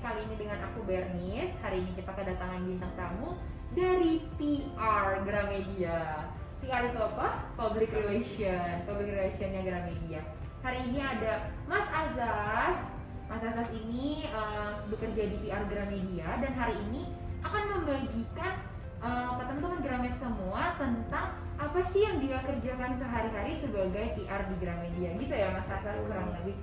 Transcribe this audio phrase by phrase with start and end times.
[0.00, 1.52] kali ini dengan aku Bernis.
[1.60, 3.36] Hari ini kita kedatangan bintang tamu
[3.76, 6.24] dari PR Gramedia.
[6.64, 7.52] PR itu apa?
[7.56, 10.20] Public Relation, Public Relationnya Gramedia.
[10.64, 12.88] Hari ini ada Mas Azaz.
[13.28, 17.12] Mas Azaz ini uh, bekerja di PR Gramedia dan hari ini
[17.44, 18.64] akan membagikan
[19.04, 24.56] uh, ke teman-teman Gramet semua tentang apa sih yang dia kerjakan sehari-hari sebagai PR di
[24.64, 26.56] Gramedia gitu ya Mas Azaz kurang lebih.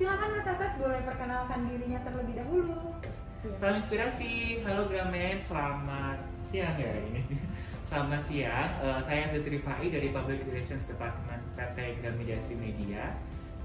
[0.00, 2.72] Silakan Mas Azaz boleh perkenalkan dirinya terlebih dahulu.
[3.04, 3.52] Ya.
[3.60, 7.20] Salam inspirasi, halo Gramet, selamat siang ya ini.
[7.92, 13.12] Selamat siang, uh, saya Aziz Rifai dari Public Relations Department PT Gramedia Media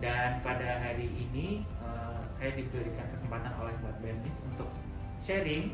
[0.03, 4.67] dan pada hari ini uh, saya diberikan kesempatan oleh Mbak Bernis untuk
[5.23, 5.71] sharing,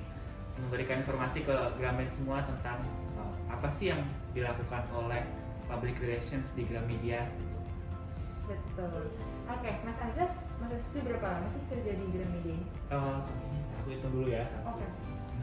[0.62, 2.86] memberikan informasi ke Gramet semua tentang
[3.18, 4.06] uh, apa sih yang
[4.38, 5.26] dilakukan oleh
[5.66, 7.26] Public Relations di Gramedia.
[8.46, 9.10] Betul.
[9.50, 12.68] Oke, okay, Mas Azaz, Mas itu berapa lama sih kerja di Gramedia ini?
[12.94, 13.26] Uh,
[13.82, 14.46] aku hitung dulu ya.
[14.64, 14.86] Oke.
[14.86, 14.90] Okay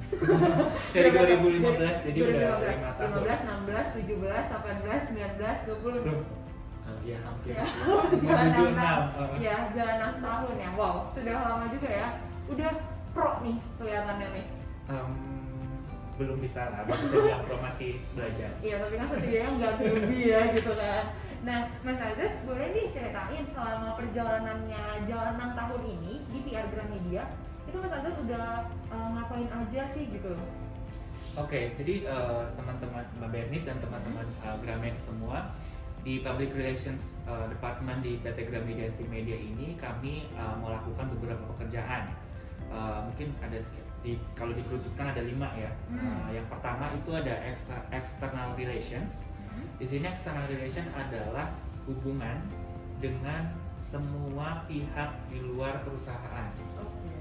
[0.96, 3.10] dari 2015 jadi 2015, udah 5 tahun.
[3.28, 6.22] 15, 16, 17, 18, 19, 20 Belum.
[7.04, 7.52] ya hampir.
[7.52, 7.64] Ya,
[8.24, 10.70] jalan 6 tahun ya jalan 6 tahun ya.
[10.76, 12.08] Wow sudah lama juga ya.
[12.48, 12.70] Udah
[13.12, 14.46] pro nih kelihatannya nih.
[14.88, 15.12] Um,
[16.16, 18.50] belum bisa lah bisa bilang pro masih belajar.
[18.64, 21.04] Iya tapi kan setidaknya nggak lebih ya gitu kan
[21.46, 27.22] nah Mas Azaz boleh nih ceritain selama perjalanannya jalan 6 tahun ini di PR Gramedia
[27.68, 30.50] itu Mas Azaz udah uh, ngapain aja sih gitu loh
[31.38, 35.54] Oke, okay, jadi uh, teman-teman Mbak Bernis dan teman-teman uh, Gramet semua
[36.02, 42.10] di Public Relations uh, Department di PT Gramedia Media ini kami uh, melakukan beberapa pekerjaan.
[42.72, 43.60] Uh, mungkin ada
[44.00, 45.70] di kalau dikerucutkan ada lima ya.
[45.92, 46.00] Hmm.
[46.00, 47.34] Uh, yang pertama itu ada
[47.94, 49.20] external relations.
[49.78, 51.54] Di sini external relation adalah
[51.86, 52.42] hubungan
[52.98, 56.50] dengan semua pihak di luar perusahaan.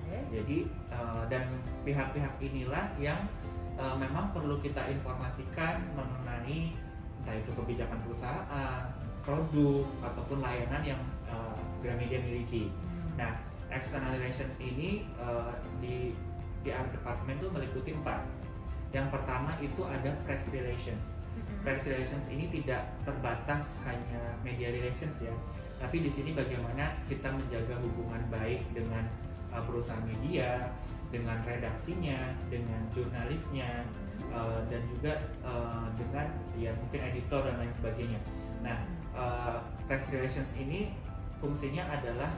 [0.08, 0.22] Okay.
[0.34, 0.58] Jadi
[0.90, 1.48] uh, dan
[1.86, 3.30] pihak-pihak inilah yang
[3.78, 6.74] uh, memang perlu kita informasikan mengenai
[7.24, 8.82] entah itu kebijakan perusahaan,
[9.22, 12.72] produk ataupun layanan yang uh, Gramedia miliki.
[12.72, 13.20] Hmm.
[13.20, 13.32] Nah,
[13.68, 15.52] external relations ini uh,
[15.84, 16.16] di
[16.64, 18.24] PR department itu meliputi empat.
[18.96, 21.20] Yang pertama itu ada press relations.
[21.68, 25.36] Press relations ini tidak terbatas hanya media relations ya,
[25.84, 29.04] tapi di sini bagaimana kita menjaga hubungan baik dengan
[29.52, 30.72] uh, perusahaan media,
[31.12, 33.84] dengan redaksinya, dengan jurnalisnya,
[34.32, 38.20] uh, dan juga uh, dengan ya mungkin editor dan lain sebagainya.
[38.64, 39.60] Nah, uh,
[39.92, 40.96] press relations ini
[41.44, 42.32] fungsinya adalah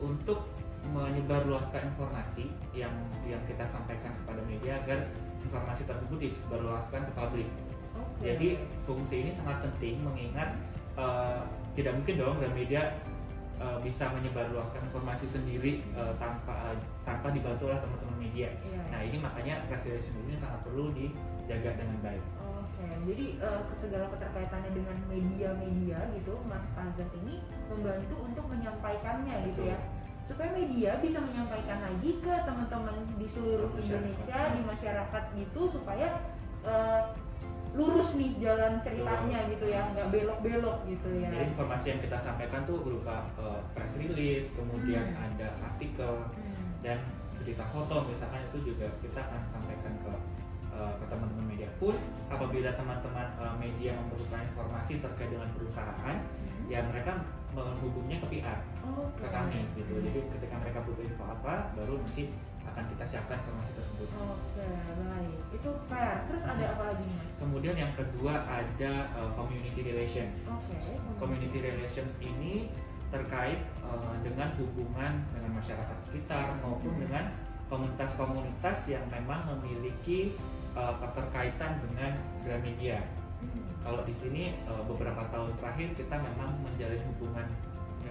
[0.00, 0.48] untuk
[0.96, 2.96] menyebarluaskan informasi yang
[3.28, 5.12] yang kita sampaikan kepada media agar
[5.44, 7.48] informasi tersebut disebarluaskan ke publik.
[8.20, 10.52] Jadi fungsi ini sangat penting mengingat
[10.94, 11.40] uh,
[11.72, 13.00] tidak mungkin dong dan media
[13.56, 16.76] uh, bisa menyebarluaskan informasi sendiri uh, tanpa uh,
[17.08, 18.52] tanpa dibantu oleh teman-teman media.
[18.60, 18.84] Yeah.
[18.92, 22.24] Nah ini makanya relation ini sangat perlu dijaga dengan baik.
[22.40, 22.92] Oke, okay.
[23.08, 29.48] jadi uh, segala keterkaitannya dengan media-media gitu, Mas Azaz ini membantu untuk menyampaikannya Betul.
[29.52, 29.78] gitu ya,
[30.24, 36.08] supaya media bisa menyampaikan lagi ke teman-teman di seluruh Indonesia, di masyarakat gitu, supaya
[36.64, 37.12] uh,
[37.70, 39.52] lurus nih jalan ceritanya Betul.
[39.54, 43.94] gitu ya nggak belok-belok gitu ya jadi informasi yang kita sampaikan tuh berupa uh, press
[43.94, 45.26] release kemudian hmm.
[45.30, 46.82] ada artikel hmm.
[46.82, 46.98] dan
[47.38, 50.12] berita foto misalkan itu juga kita akan sampaikan ke
[50.74, 51.94] uh, ke teman-teman media pun
[52.26, 56.66] apabila teman-teman uh, media memerlukan informasi terkait dengan perusahaan hmm.
[56.66, 57.22] ya mereka
[57.54, 62.30] menghubungnya ke PR oh, ke kami gitu jadi ketika mereka butuh info apa baru nanti
[62.68, 64.08] akan kita siapkan informasi tersebut.
[64.16, 64.68] Oke,
[65.00, 65.38] baik.
[65.56, 66.16] Itu fair.
[66.28, 67.28] Terus ada apa lagi mas?
[67.40, 70.44] Kemudian yang kedua ada uh, community relations.
[70.46, 70.76] Oke.
[70.76, 70.96] Okay.
[71.16, 72.68] Community relations ini
[73.10, 77.02] terkait uh, dengan hubungan dengan masyarakat sekitar maupun hmm.
[77.08, 77.24] dengan
[77.66, 80.34] komunitas-komunitas yang memang memiliki
[80.74, 82.12] uh, keterkaitan dengan
[82.46, 83.02] Gramedia.
[83.42, 83.66] Hmm.
[83.82, 87.48] Kalau di sini uh, beberapa tahun terakhir kita memang menjalin hubungan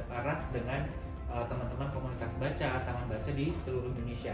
[0.09, 0.89] erat dengan
[1.33, 4.33] uh, teman-teman komunitas baca, taman baca di seluruh Indonesia.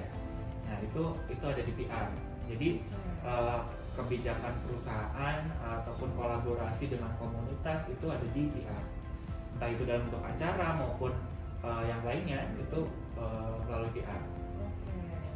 [0.65, 2.07] Nah itu itu ada di PR.
[2.45, 2.69] Jadi
[3.25, 3.59] uh,
[3.95, 8.83] kebijakan perusahaan ataupun kolaborasi dengan komunitas itu ada di PR.
[9.55, 11.15] Entah itu dalam bentuk acara maupun
[11.63, 14.21] uh, yang lainnya itu uh, melalui PR.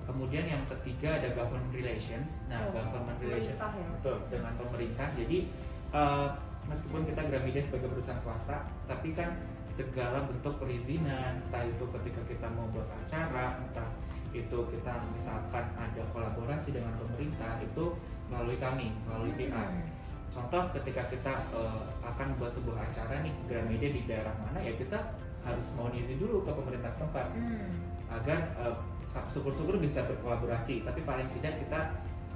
[0.10, 2.34] Kemudian yang ketiga ada government relations.
[2.50, 3.88] Nah, oh, government relations ya?
[3.94, 5.08] betul dengan pemerintah.
[5.14, 5.54] Jadi
[5.94, 6.34] uh,
[6.66, 9.38] meskipun kita Gramedia sebagai perusahaan swasta, tapi kan
[9.80, 13.88] segala bentuk perizinan entah itu ketika kita mau buat acara entah
[14.36, 17.96] itu kita misalkan ada kolaborasi dengan pemerintah itu
[18.28, 19.88] melalui kami melalui PR hmm.
[20.36, 25.16] contoh ketika kita uh, akan buat sebuah acara nih Gramedia di daerah mana ya kita
[25.48, 27.72] harus mau izin dulu ke pemerintah setempat hmm.
[28.12, 28.76] agar uh,
[29.32, 31.82] syukur-syukur bisa berkolaborasi tapi paling tidak kita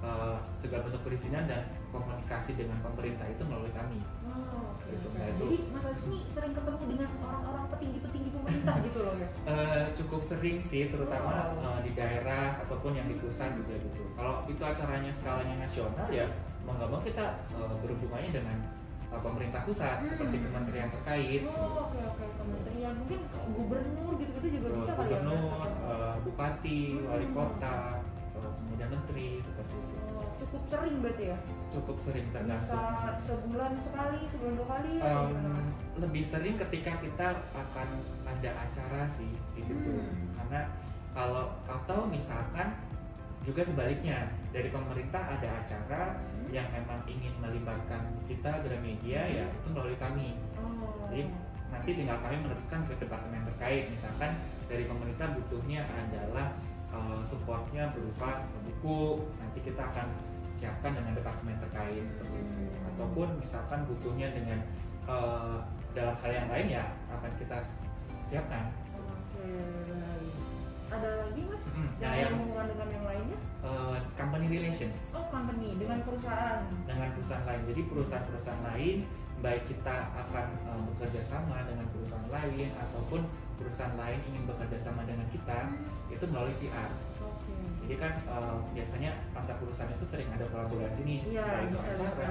[0.04, 5.26] uh, segala bentuk perizinan dan komunikasi dengan pemerintah itu melalui kami Oh, oke, Gitu, nah
[5.26, 5.44] itu.
[5.46, 9.28] Jadi Mas Aziz ini sering ketemu dengan orang-orang petinggi-petinggi pemerintah gitu loh ya?
[9.46, 11.64] Uh, cukup sering sih terutama Oh.
[11.64, 16.28] uh, di daerah ataupun yang di pusat juga gitu kalau itu acaranya skalanya nasional ya
[16.64, 18.58] mau nggak mau kita uh, berhubungannya dengan
[19.10, 20.10] uh, pemerintah pusat Hmm.
[20.10, 23.20] seperti kementerian terkait Oh, oke oke kementerian mungkin
[23.54, 27.36] gubernur gitu-gitu juga uh, bisa kali ya gubernur, uh, bupati, wali Hmm.
[27.36, 28.03] kota, uh,
[28.74, 29.96] kemudian menteri seperti itu.
[30.10, 31.38] Oh, cukup sering berarti ya?
[31.70, 33.22] Cukup sering Bisa tergantung.
[33.22, 35.04] sebulan sekali, sebulan dua kali ya?
[35.06, 35.68] Um, Mas?
[35.94, 37.88] lebih sering ketika kita akan
[38.26, 40.34] ada acara sih di situ, Hmm.
[40.42, 40.62] karena
[41.14, 42.74] kalau atau misalkan
[43.46, 46.50] juga sebaliknya dari pemerintah ada acara Hmm.
[46.50, 50.34] yang memang ingin melibatkan kita Gramedia ya itu melalui kami.
[50.58, 51.14] Oh.
[51.14, 51.30] Jadi
[51.70, 54.34] nanti tinggal kami meneruskan ke departemen terkait misalkan
[54.66, 56.58] dari pemerintah butuhnya adalah
[56.94, 58.30] uh, supportnya berupa
[58.64, 59.02] buku
[59.36, 60.08] nanti kita akan
[60.54, 62.90] siapkan dengan departemen terkait seperti itu Hmm.
[62.94, 64.60] ataupun misalkan butuhnya dengan
[65.04, 65.58] uh,
[65.92, 67.58] dalam hal yang lain ya akan kita
[68.24, 69.50] siapkan Oke.
[70.88, 71.64] Ada lagi mas?
[71.66, 73.40] Mm, nah, Yang yang- berhubungan dengan yang lainnya?
[73.66, 76.62] Uh, company relations Oh, company dengan perusahaan.
[76.86, 78.98] dengan perusahaan lain jadi perusahaan-perusahaan lain
[79.44, 83.28] baik kita akan uh, bekerja sama dengan perusahaan lain ataupun
[83.60, 85.68] perusahaan lain ingin bekerja sama dengan kita
[86.08, 87.52] itu melalui PR Oke.
[87.84, 92.08] Jadi kan eh, biasanya antar perusahaan itu sering ada kolaborasi nih, entah itu bisa acara,
[92.08, 92.28] bisa.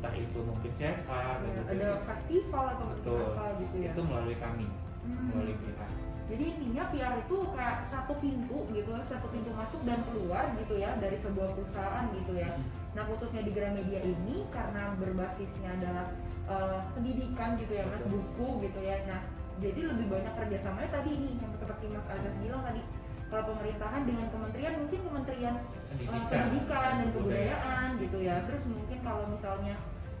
[0.00, 1.68] Entah itu mungkin CSR, Ya, gitu.
[1.76, 3.20] ada festival atau Betul.
[3.28, 3.92] apa gitu ya.
[3.92, 4.66] itu melalui kami,
[5.04, 5.28] Hmm.
[5.28, 5.90] melalui PR.
[6.28, 10.92] Jadi intinya PR itu kayak satu pintu gitu, satu pintu masuk dan keluar gitu ya
[11.00, 12.52] dari sebuah perusahaan gitu ya.
[12.52, 12.68] Hmm.
[12.92, 16.12] Nah khususnya di Gramedia ini karena berbasisnya adalah
[16.52, 19.00] eh, pendidikan gitu ya mas, buku gitu ya.
[19.08, 19.20] Nah
[19.58, 22.82] jadi lebih banyak kerjasamanya tadi ini yang seperti Mas Azaz bilang tadi.
[23.28, 28.36] Kalau pemerintahan dengan kementerian mungkin kementerian eh, Pendidikan, pendidikan dan kebudayaan gitu ya.
[28.44, 29.74] Terus mungkin kalau misalnya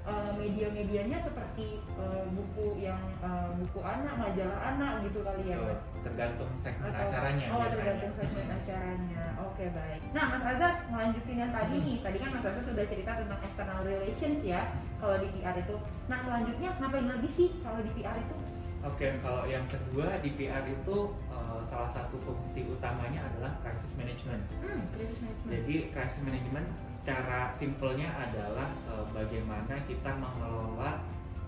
[0.08, 5.80] eh, media-medianya seperti eh, buku yang eh, buku anak, majalah anak gitu kali ya mas.
[6.00, 7.72] tergantung segmen Atau- acaranya oh biasanya.
[7.74, 8.56] tergantung segmen Hmm.
[8.56, 11.84] acaranya oke baik nah Mas Azaz ngelanjutin yang tadi Hmm.
[11.84, 14.60] nih tadi kan Mas Azaz sudah cerita tentang external relations ya
[14.96, 15.76] kalau di PR itu
[16.06, 18.36] nah selanjutnya ngapain lagi sih kalau di PR itu
[18.80, 20.96] Oke, kalau yang kedua di PR itu
[21.28, 24.38] eh, salah satu fungsi utamanya adalah crisis management.
[24.56, 26.66] hmm crisis management Jadi crisis management
[27.08, 31.00] secara simpelnya adalah eh, bagaimana kita mengelola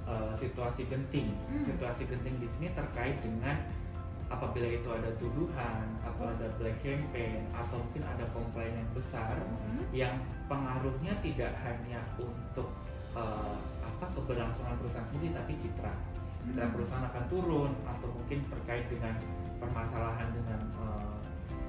[0.09, 1.37] eh, situasi genting.
[1.53, 1.69] Hmm.
[1.69, 3.61] Situasi genting di sini terkait dengan
[4.33, 9.85] apabila itu ada tuduhan atau ada black campaign atau mungkin ada komplain yang besar Hmm.
[9.93, 10.17] yang
[10.49, 12.73] pengaruhnya tidak hanya untuk
[13.12, 15.93] eh, apa keberlangsungan perusahaan sendiri tapi citra
[16.49, 16.73] citra Hmm.
[16.73, 19.12] perusahaan akan turun atau mungkin terkait dengan
[19.61, 21.17] permasalahan dengan eh,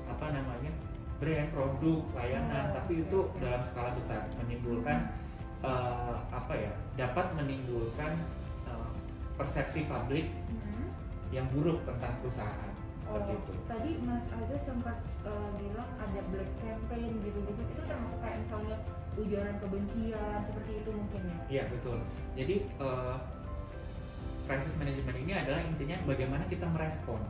[0.08, 0.72] apa namanya
[1.22, 2.66] brand produk layanan.
[2.68, 5.14] Oh, tapi itu dalam skala besar menimbulkan
[5.62, 8.18] eh, apa ya dapat menimbulkan
[8.66, 8.90] eh,
[9.38, 10.90] persepsi publik Hmm.
[11.30, 12.74] yang buruk tentang perusahaan.
[13.06, 13.54] Oh, seperti itu.
[13.68, 18.78] tadi Mas Azaz sempat eh, bilang ada black campaign gitu-gitu itu termasuk kayak misalnya
[19.14, 21.38] ujaran kebencian seperti itu mungkin ya?
[21.48, 21.98] Iya betul.
[22.34, 23.16] Jadi eh,
[24.42, 27.22] crisis management ini adalah intinya bagaimana kita merespon,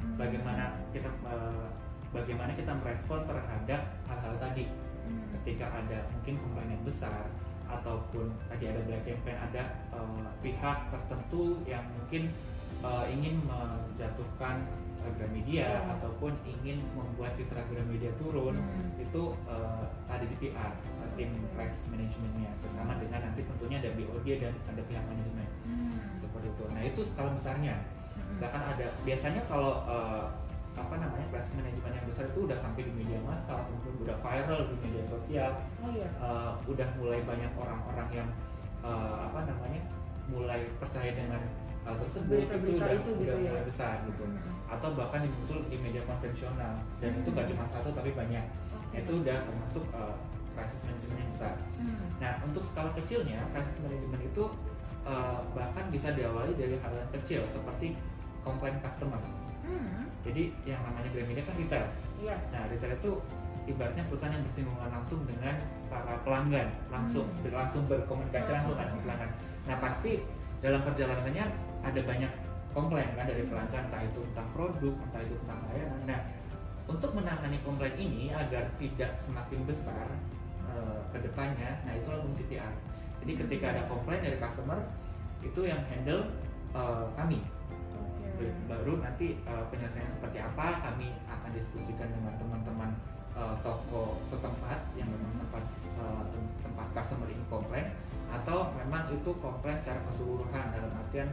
[0.00, 0.16] Hmm.
[0.16, 1.66] bagaimana kita eh,
[2.14, 4.70] bagaimana kita merespon terhadap hal-hal tadi.
[5.04, 5.26] Hmm.
[5.36, 7.26] Ketika ada mungkin komplain yang besar
[7.66, 12.30] ataupun tadi ada black campaign, ada eh, pihak tertentu yang mungkin
[12.80, 14.62] eh, ingin menjatuhkan
[15.04, 15.92] eh, Gramedia Oh.
[15.92, 18.96] ataupun ingin membuat citra Gramedia turun Hmm.
[18.96, 20.72] itu eh, ada di PR
[21.18, 26.22] tim crisis manajemennya bersama dengan nanti tentunya ada BOD dan ada pihak manajemen Hmm.
[26.22, 26.64] seperti itu.
[26.72, 27.76] Nah itu skala besarnya.
[28.16, 28.38] Hmm.
[28.38, 30.24] Misalkan ada biasanya kalau eh,
[30.74, 34.60] apa namanya crisis manajemen yang besar itu udah sampai di media massa ataupun udah viral
[34.66, 36.08] di media sosial, Oh iya.
[36.10, 38.28] eh, udah mulai banyak orang-orang yang
[38.82, 39.80] eh, apa namanya
[40.26, 41.40] mulai percaya dengan
[41.84, 43.50] hal tersebut Berita-berita udah, itu gitu udah ya.
[43.52, 44.24] mulai besar gitu.
[44.66, 47.36] Atau bahkan muncul di media konvensional dan itu Hmm.
[47.38, 48.98] gak cuma satu tapi banyak Oke.
[48.98, 50.16] itu udah termasuk uh,
[50.56, 51.54] crisis management yang besar.
[51.76, 52.08] Hmm.
[52.18, 54.44] Nah untuk skala kecilnya crisis management itu
[55.04, 57.94] uh, bahkan bisa diawali dari hal yang kecil seperti
[58.40, 59.20] komplain customer.
[59.64, 60.04] Hmm.
[60.24, 61.86] Jadi yang namanya Gramedia kan retail.
[62.20, 62.36] Iya.
[62.52, 63.12] Nah retail itu
[63.64, 65.56] ibaratnya perusahaan yang bersinggungan langsung dengan
[65.88, 67.48] para pelanggan langsung Hmm.
[67.48, 68.54] langsung berkomunikasi Oh.
[68.60, 69.30] langsung dengan pelanggan.
[69.64, 70.20] Nah pasti
[70.60, 71.44] dalam perjalanannya
[71.84, 72.32] ada banyak
[72.72, 76.00] komplain kan dari pelanggan entah itu tentang produk entah itu tentang layanan.
[76.04, 76.20] Nah
[76.84, 80.04] untuk menangani komplain ini agar tidak semakin besar
[80.64, 82.72] eh, ke depannya, nah itulah fungsi PR.
[83.24, 84.80] Jadi ketika ada komplain dari customer
[85.40, 86.28] itu yang handle
[86.74, 87.40] eh, kami
[88.66, 92.90] baru nanti uh, penyelesaiannya seperti apa kami akan diskusikan dengan teman-teman
[93.34, 95.64] uh, toko setempat yang memang tempat
[95.98, 97.94] uh, tem- tempat customer ini komplain
[98.30, 101.28] atau memang itu komplain secara keseluruhan dalam artian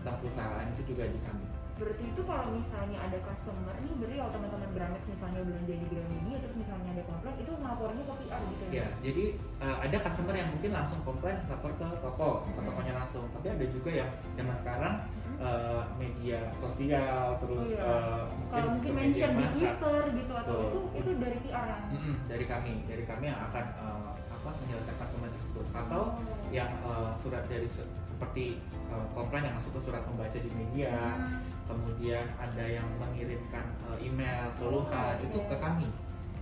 [0.00, 1.44] tentang perusahaan itu juga di kami
[1.80, 6.36] Berarti itu kalau misalnya ada customer nih, berarti kalau teman-teman Gramex misalnya belanja di Gramedia
[6.36, 8.70] terus misalnya ada komplain itu ngelapornya ke PR gitu ya?
[8.70, 9.24] Ya, jadi
[9.58, 12.66] uh, ada customer yang mungkin langsung komplain lapor ke toko, ke Mhm.
[12.68, 13.24] tokonya langsung.
[13.32, 15.36] Tapi ada juga yang zaman sekarang Mhm.
[15.40, 17.80] uh, media sosial, terus Oh, iya.
[17.82, 19.44] uh, Kalau mungkin mention di.
[19.50, 20.68] Twitter gitu atau Betul.
[20.68, 25.06] itu itu dari PR yang Mm-mm, dari kami, dari kami yang akan uh, apa menyelesaikan
[25.08, 25.76] komplain tersebut.
[25.76, 26.48] Atau Oh.
[26.50, 31.14] yang uh, surat dari se- seperti uh, komplain yang masuk ke surat pembaca di media,
[31.14, 31.38] Hmm.
[31.64, 35.46] kemudian ada yang mengirimkan uh, email keluhan Oh, itu oke.
[35.46, 35.86] ke kami.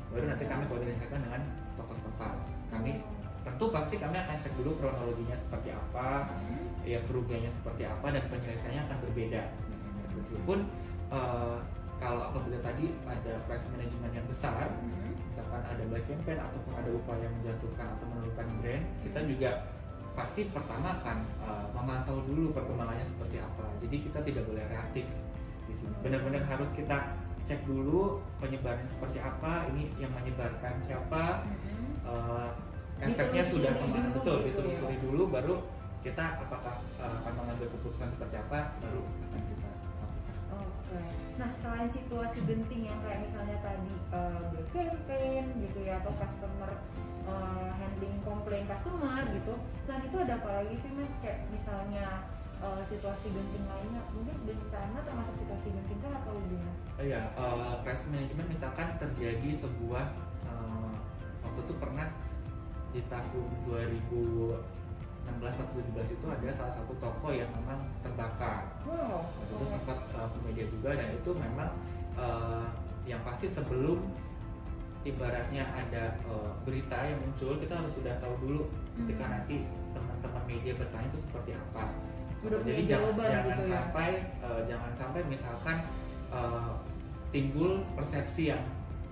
[0.08, 1.42] Baru nanti kami koordinasikan dengan
[1.76, 2.34] toko setempat.
[2.72, 3.04] Kami
[3.44, 6.72] tentu pasti kami akan cek dulu kronologinya seperti apa, Hmm.
[6.82, 9.42] ya kerugiannya seperti apa dan penyelesaiannya akan berbeda.
[10.16, 10.58] Meskipun
[11.10, 11.56] uh,
[11.98, 15.12] kalau apabila tadi ada price management yang besar, Hmm.
[15.28, 18.46] misalkan ada black campaign ataupun ada upaya menjatuhkan atau menurunkan
[18.78, 19.50] brand, kita juga
[20.14, 23.66] pasti pertama akan uh, memantau dulu perkembangannya seperti apa.
[23.82, 25.06] Jadi kita tidak boleh reaktif
[25.66, 25.94] di sini.
[26.02, 27.14] Benar-benar harus kita
[27.47, 31.94] cek dulu penyebarannya seperti apa, ini yang menyebarkan siapa, Hmm.
[32.06, 32.50] uh,
[32.99, 35.54] efeknya sudah ke mana betul gitu ditelusuri dulu baru
[36.02, 40.11] kita apakah uh, akan mengambil keputusan seperti apa baru akan kita lakukan.
[40.58, 41.00] Oke.
[41.38, 46.70] Nah, selain situasi genting yang kayak misalnya tadi uh, black campaign gitu ya atau customer
[47.28, 49.54] uh, handling komplain customer gitu.
[49.85, 51.12] Selain itu ada apa lagi sih Mas?
[51.20, 52.06] Kayak misalnya
[52.64, 56.73] uh, situasi genting lainnya, mungkin bencana termasuk situasi genting kan atau gimana?
[56.99, 60.04] Oh iya, uh, crisis management misalkan terjadi sebuah
[60.49, 60.92] uh,
[61.44, 62.08] waktu itu pernah
[62.88, 64.56] di tahun 2016
[65.28, 68.64] atau 17 itu ada salah satu toko yang memang terbakar.
[68.88, 69.28] Wow.
[69.28, 71.70] Waktu itu sempat uh, media juga dan itu memang
[72.16, 72.64] uh,
[73.04, 74.04] yang pasti sebelum
[75.02, 78.62] ibaratnya ada uh, berita yang muncul kita harus sudah tahu dulu
[78.98, 79.32] ketika Hmm.
[79.34, 79.56] nanti
[79.94, 81.82] teman-teman media bertanya itu seperti apa.
[82.38, 83.72] Udah Jadi jangan, jangan gitu ya.
[83.74, 84.08] sampai
[84.40, 85.76] uh, jangan sampai misalkan
[86.30, 86.70] uh,
[87.30, 88.62] timbul persepsi yang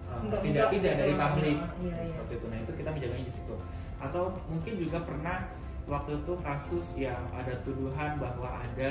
[0.06, 1.00] uh, Enggak- tidak enggak tidak gitu.
[1.02, 2.14] dari publik Iya, iya.
[2.14, 2.46] seperti itu.
[2.46, 3.54] Nah itu kita menjaganya di situ.
[3.96, 5.36] Atau mungkin juga pernah
[5.86, 8.90] waktu itu kasus yang ada tuduhan bahwa ada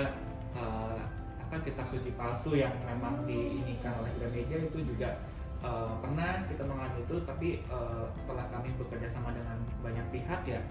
[0.56, 1.00] uh,
[1.40, 5.20] apa kitab suci palsu yang memang diinikan oleh Gramedia itu juga
[5.62, 10.62] uh, pernah kita mengalami itu tapi uh, setelah kami bekerja sama dengan banyak pihak ya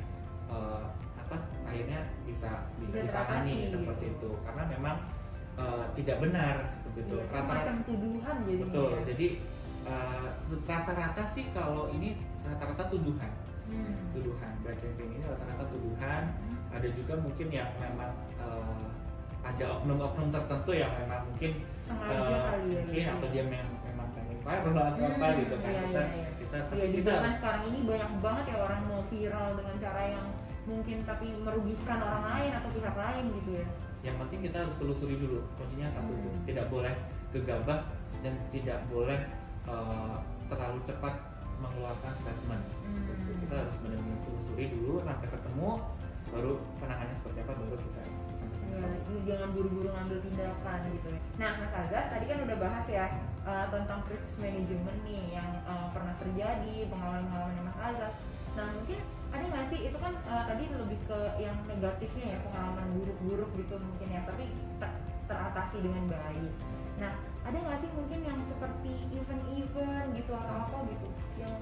[0.46, 0.84] uh,
[1.16, 4.28] apa akhirnya bisa bisa Bisa ditangani teratasi, seperti gitu.
[4.28, 4.96] itu karena memang
[5.54, 8.60] uh, tidak benar seperti itu Iya, Rata-rata- semacam tuduhan jadi.
[8.60, 9.26] betul jadi
[9.84, 10.28] uh,
[10.64, 12.08] rata-rata sih kalau ini
[12.42, 13.32] rata-rata tuduhan
[13.64, 13.96] Hmm.
[14.12, 16.36] tuduhan black campaign ini rata-rata tuduhan
[16.68, 18.92] ada juga mungkin yang memang uh,
[19.40, 22.76] ada oknum-oknum tertentu yang memang mungkin Sengaja uh, kali ya.
[22.76, 23.14] mungkin gitu.
[23.16, 23.72] atau dia memang
[24.44, 26.28] viral atau Hmm, apa gitu kan iya, kita iya, iya.
[26.36, 30.26] kita Iya kita sekarang ini banyak banget ya orang mau viral dengan cara yang
[30.64, 33.66] mungkin tapi merugikan orang lain atau pihak lain gitu ya.
[34.04, 36.44] yang penting kita harus telusuri dulu kuncinya satu itu Hmm.
[36.44, 36.94] tidak boleh
[37.32, 37.80] gegabah
[38.20, 39.20] dan tidak boleh
[39.64, 41.14] uh, terlalu cepat
[41.56, 43.40] mengeluarkan statement Hmm.
[43.40, 45.68] Kita harus benar-benar telusuri dulu sampai ketemu
[46.26, 48.02] baru penanganannya seperti apa baru kita
[48.74, 48.90] Ya,
[49.24, 51.20] jangan buru-buru ngambil tindakan gitu ya.
[51.38, 53.06] Nah, Mas Azaz tadi kan udah bahas ya
[53.44, 58.14] uh, tentang krisis manajemen nih yang uh, pernah terjadi, pengalaman-pengalaman Mas Azaz.
[58.54, 58.98] Nah, mungkin
[59.34, 63.74] ada nggak sih itu kan uh, tadi lebih ke yang negatifnya ya pengalaman buruk-buruk gitu
[63.80, 64.44] mungkin ya, tapi
[64.78, 66.52] ter- teratasi dengan baik.
[67.00, 67.12] Nah,
[67.44, 71.08] ada nggak sih mungkin yang seperti event-event gitu atau apa gitu
[71.40, 71.54] yang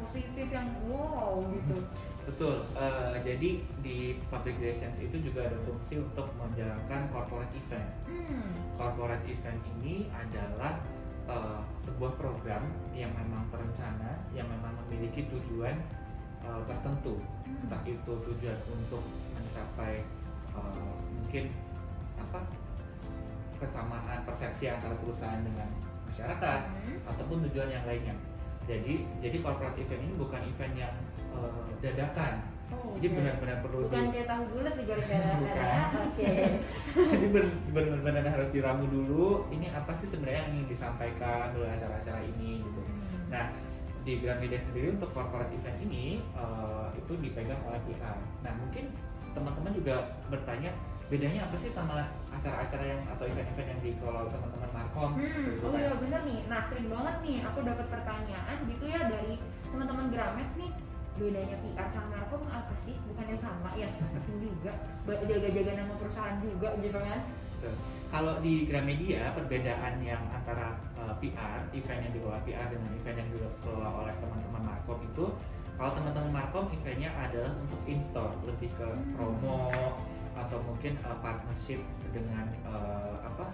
[0.00, 1.78] positif yang wow gitu.
[2.24, 2.56] Betul.
[2.76, 3.50] eh, jadi
[3.84, 7.90] di public relations itu juga ada fungsi untuk menjalankan corporate event.
[8.06, 8.50] Hmm.
[8.76, 10.80] Corporate event ini adalah
[11.30, 15.78] eh, sebuah program yang memang terencana, yang memang memiliki tujuan
[16.42, 17.22] eh, tertentu.
[17.46, 17.64] Hmm.
[17.66, 19.02] Entah itu tujuan untuk
[19.38, 20.02] mencapai
[20.58, 21.44] eh, mungkin
[22.18, 22.42] apa
[23.60, 25.68] kesamaan persepsi antara perusahaan dengan
[26.10, 26.98] masyarakat Hmm.
[27.06, 28.16] ataupun tujuan yang lainnya.
[28.66, 30.94] Jadi jadi corporate event ini bukan event yang
[31.32, 32.42] eh, dadakan.
[32.70, 33.16] Oh, Jadi oke.
[33.18, 35.88] benar-benar perlu Bukan di, kayak tahu bulat digoreng darah Bukan.
[36.06, 36.32] Oke.
[37.12, 39.26] jadi ben- benar-benar harus diramu dulu.
[39.50, 42.82] Ini apa sih sebenarnya yang ingin disampaikan melalui acara-acara ini gitu.
[43.30, 43.50] Nah
[44.00, 48.16] di Gramedia sendiri untuk corporate event ini eh, itu dipegang oleh PR.
[48.40, 48.88] Nah mungkin
[49.30, 50.74] teman-teman juga bertanya
[51.10, 51.98] bedanya apa sih sama
[52.30, 55.10] acara-acara yang atau event-event yang dikelola oleh teman-teman Markom?
[55.18, 55.80] Hmm, gitu oh kan.
[55.82, 56.40] iya bener nih.
[56.46, 59.34] Nah sering banget nih aku dapat pertanyaan gitu ya dari
[59.74, 60.70] teman-teman Gramex nih.
[61.18, 62.94] Bedanya PR sama markom apa sih?
[63.10, 64.72] Bukannya sama ya sama juga.
[65.06, 67.20] Jaga-jaga nama perusahaan juga gitu kan?
[68.10, 73.28] Kalau di Gramedia perbedaan yang antara uh, PR, event yang dikelola PR dengan event yang
[73.30, 75.24] dikelola oleh teman-teman Markom itu
[75.76, 79.12] kalau teman-teman Markom eventnya adalah untuk in-store, lebih ke Hmm.
[79.16, 79.68] promo
[80.36, 81.84] atau mungkin uh, partnership
[82.16, 83.52] dengan uh, apa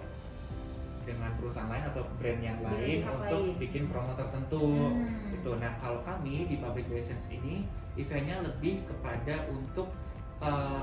[1.07, 3.63] dengan perusahaan lain atau brand yang Dengan lain untuk lain.
[3.63, 5.31] bikin promo tertentu Hmm.
[5.31, 5.51] gitu.
[5.57, 9.89] Nah kalau kami di Public Relations ini eventnya lebih kepada untuk
[10.43, 10.83] uh,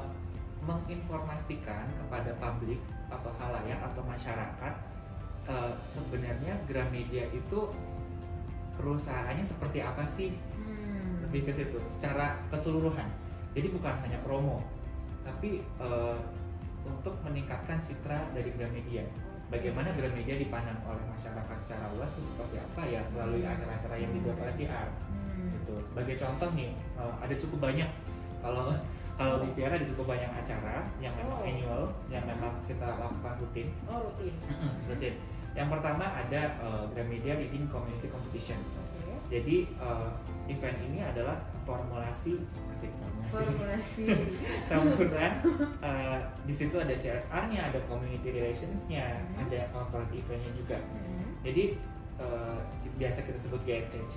[0.64, 2.80] menginformasikan kepada publik
[3.12, 4.74] atau halayak atau masyarakat
[5.46, 7.60] uh, sebenarnya Gramedia itu
[8.74, 10.32] perusahaannya seperti apa sih
[10.64, 11.20] Hmm.
[11.28, 13.06] lebih ke situ secara keseluruhan.
[13.54, 14.64] Jadi bukan hanya promo,
[15.22, 16.18] tapi uh,
[16.84, 19.04] untuk meningkatkan citra dari Gramedia.
[19.54, 24.42] Bagaimana Gramedia dipandang oleh masyarakat secara luas itu seperti apa ya melalui acara-acara yang dibuat
[24.42, 24.90] oleh PR
[25.34, 25.50] Hmm.
[25.54, 25.76] gitu.
[25.94, 27.90] Sebagai contoh nih, uh, ada cukup banyak
[28.42, 28.74] kalau
[29.14, 31.46] kalau di PR ada cukup banyak acara yang memang Oh.
[31.46, 33.70] annual, yang memang kita lakukan rutin.
[33.86, 34.34] oh rutin
[34.90, 35.16] rutin.
[35.54, 38.58] Yang pertama ada uh, Gramedia Leading Community Competition.
[38.58, 40.10] oke Jadi uh,
[40.46, 42.44] event ini adalah formulasi
[42.76, 44.06] asik formulasi formulasi
[44.68, 45.32] campuran.
[45.80, 49.48] uh, di situ ada CSR-nya, ada community relations-nya, Hmm.
[49.48, 50.78] ada corporate event-nya juga.
[50.84, 51.40] Hmm.
[51.42, 51.80] Jadi
[52.20, 52.60] uh,
[53.00, 54.16] biasa kita sebut GRCC.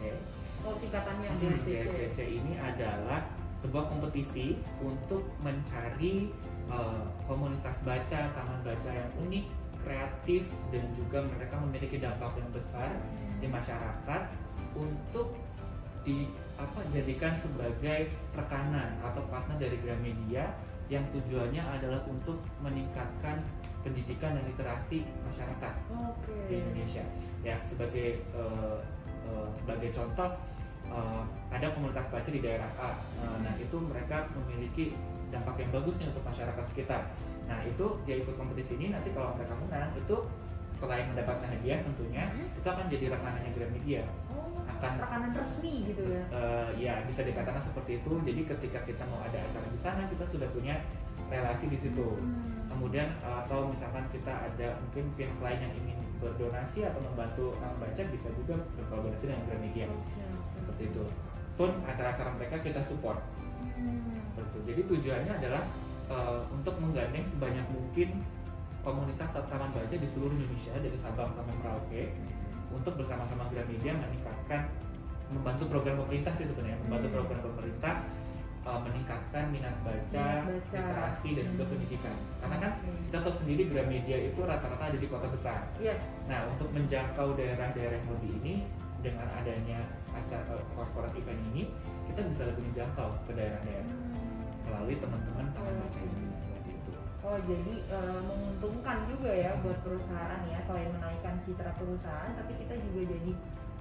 [0.67, 3.31] oh singkatannya Hmm, GRCC ini adalah
[3.63, 6.29] sebuah kompetisi untuk mencari
[6.69, 9.47] uh, komunitas baca, taman baca yang unik,
[9.81, 10.43] kreatif,
[10.75, 12.91] dan juga mereka memiliki dampak yang besar
[13.39, 14.23] di masyarakat
[14.77, 15.39] untuk
[16.07, 20.55] di apa jadikan sebagai rekanan atau partner dari Gramedia
[20.87, 23.43] yang tujuannya adalah untuk meningkatkan
[23.83, 27.03] pendidikan dan literasi masyarakat oke di Indonesia.
[27.43, 28.79] Ya sebagai eh,
[29.27, 30.31] eh, sebagai contoh
[30.87, 33.03] eh, ada komunitas baca di daerah A.
[33.19, 34.95] Eh, nah itu mereka memiliki
[35.35, 37.03] dampak yang bagus nih untuk masyarakat sekitar.
[37.51, 40.17] Nah itu dia ikut kompetisi ini nanti kalau mereka menang itu
[40.77, 42.53] selain mendapatkan hadiah tentunya Hmm.
[42.53, 44.03] itu akan jadi rekanannya Gramedia.
[44.29, 48.13] oh Akan rekanan resmi gitu ya Eh, ya bisa dikatakan seperti itu.
[48.21, 50.77] Jadi ketika kita mau ada acara di sana kita sudah punya
[51.27, 52.05] relasi di situ.
[52.21, 52.69] Hmm.
[52.69, 57.77] Kemudian eh, atau misalkan kita ada mungkin pihak lain yang ingin berdonasi atau membantu orang
[57.77, 60.21] baca bisa juga berkolaborasi dengan Gramedia oke.
[60.61, 61.03] seperti itu.
[61.57, 63.17] Pun acara-acara mereka kita support.
[63.81, 64.21] Hmm.
[64.69, 65.65] Jadi tujuannya adalah
[66.07, 68.21] eh, untuk menggandeng sebanyak mungkin
[68.87, 72.15] komunitas taman baca di seluruh Indonesia dari Sabang sampai Merauke
[72.71, 74.71] untuk bersama-sama Gramedia meningkatkan
[75.27, 77.17] membantu program pemerintah sih sebenarnya membantu Hmm.
[77.19, 77.95] program pemerintah
[78.63, 80.55] uh, meningkatkan minat baca, baca.
[80.55, 81.73] literasi dan juga Hmm.
[81.75, 82.73] pendidikan karena kan
[83.11, 85.99] kita tahu sendiri Gramedia itu rata-rata ada di kota besar Iya.
[86.31, 88.55] nah untuk menjangkau daerah-daerah yang lebih ini
[89.03, 89.83] dengan adanya
[90.15, 91.75] acara corporate event ini
[92.07, 93.91] kita bisa lebih menjangkau ke daerah-daerah
[94.63, 96.23] melalui teman-teman taman baca ini
[97.27, 102.79] Oh jadi eh, menguntungkan juga ya buat perusahaan ya selain menaikkan citra perusahaan tapi kita
[102.79, 103.33] juga jadi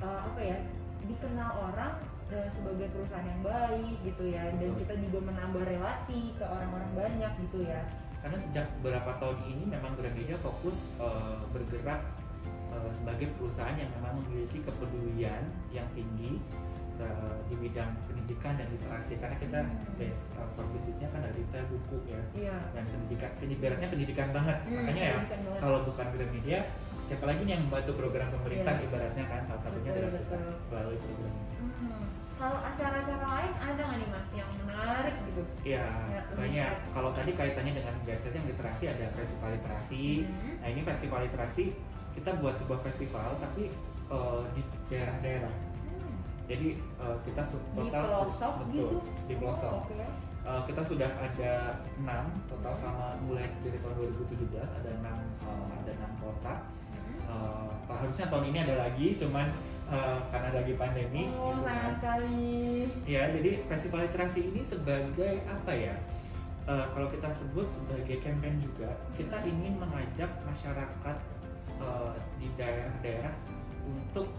[0.01, 0.57] eh, apa ya
[1.05, 1.93] dikenal orang
[2.33, 4.81] eh, sebagai perusahaan yang baik gitu ya dan Betul.
[4.81, 7.85] kita juga menambah relasi ke orang-orang banyak gitu ya.
[8.25, 12.01] karena sejak beberapa tahun ini memang Gramedia fokus uh, bergerak
[12.73, 16.41] uh, sebagai perusahaan yang memang memiliki kepedulian yang tinggi
[16.97, 19.95] uh, di bidang pendidikan dan literasi karena kita Hmm.
[19.95, 20.47] base uh,
[21.05, 22.57] kan dari kita buku ya Iya.
[22.71, 25.59] dan pendidikan ibaratnya pendidikan banget Hmm, makanya ya banget.
[25.59, 26.59] kalau bukan Gramedia
[27.05, 28.85] siapa lagi nih yang membantu program pemerintah Yes.
[28.87, 31.55] ibaratnya kan salah satunya Betul, adalah kita melalui program ini.
[31.55, 32.05] Hmm.
[32.35, 35.41] Kalau acara-acara lain ada nggak nih mas yang menarik gitu?
[35.63, 40.55] Iya Ya, banyak kalau tadi kaitannya dengan gadget yang literasi ada festival literasi Hmm.
[40.59, 41.63] Nah ini festival literasi
[42.11, 43.71] kita buat sebuah festival tapi
[44.07, 45.51] uh, di daerah-daerah.
[46.45, 46.51] Hmm.
[46.53, 46.67] Jadi
[47.01, 48.97] uh, kita Di total su- pelosok betul, gitu?
[49.25, 49.71] di pelosok.
[49.73, 50.05] Oh, Oke.
[50.45, 55.91] Uh, kita sudah ada enam total sama mulai dari tahun 2017 ada enam uh, ada
[55.97, 56.53] enam kota.
[56.93, 57.17] Hmm.
[57.25, 59.49] Uh, harusnya tahun ini ada lagi, cuman
[59.89, 61.33] uh, karena lagi pandemi.
[61.33, 61.93] Oh gitu sayang kan.
[61.97, 62.53] sekali.
[63.09, 65.97] Ya, jadi festival literasi ini sebagai apa ya?
[66.65, 71.17] Eh, kalau kita sebut sebagai campaign juga, kita ingin mengajak masyarakat
[71.77, 73.33] eh, di daerah-daerah
[73.85, 74.33] untuk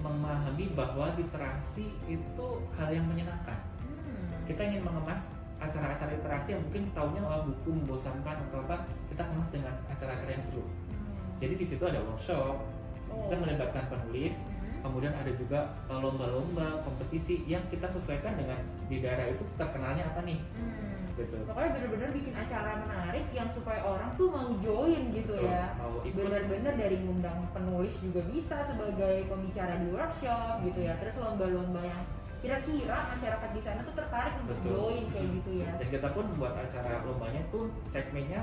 [0.00, 3.58] memahami bahwa literasi itu hal yang menyenangkan.
[3.82, 4.26] Hmm.
[4.48, 5.30] Kita ingin mengemas
[5.62, 10.44] acara-acara literasi yang mungkin tahunya oh, buku membosankan atau apa, kita kemas dengan acara-acara yang
[10.44, 10.64] seru.
[10.64, 11.40] Hmm.
[11.40, 12.56] Jadi di situ ada workshop,
[13.04, 13.28] Oh.
[13.28, 14.80] kita melibatkan penulis, Hmm.
[14.80, 20.24] kemudian ada juga uh, lomba-lomba kompetisi yang kita sesuaikan dengan di daerah itu terkenalnya apa
[20.24, 21.03] nih Hmm.
[21.14, 25.64] Gitu Pokoknya bener-bener bikin acara menarik yang supaya orang tuh mau join gitu Betul, ya.
[25.78, 30.94] mau ikut Bener-bener dari ngundang penulis juga bisa sebagai pembicara di workshop gitu ya.
[30.98, 32.02] Terus lomba-lomba yang
[32.38, 34.68] kira-kira masyarakat di sana tuh tertarik untuk Betul.
[34.68, 38.40] join kayak gitu ya Dan kita pun membuat acara lombanya tuh segmennya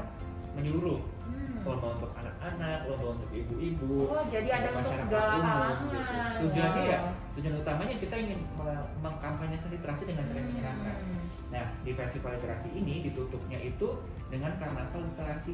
[0.51, 0.99] menyeluruh.
[1.21, 1.63] Hmm.
[1.63, 4.09] Lomba untuk anak-anak, lomba untuk ibu-ibu.
[4.09, 5.77] Oh, jadi ada untuk segala umum, kalangan.
[5.85, 6.41] gitu.
[6.41, 6.99] Tujuannya ya,
[7.37, 10.95] tujuan utamanya kita ingin me- mengkampanyekan literasi dengan cara yang menyenangkan.
[10.97, 11.20] Hmm.
[11.51, 13.99] Nah, di festival literasi ini ditutupnya itu
[14.31, 15.51] dengan karnaval literasi.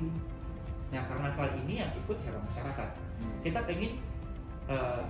[0.93, 2.89] Nah, karnaval ini yang ikut secara masyarakat.
[3.41, 3.97] Kita pengen
[4.69, 5.01] eh,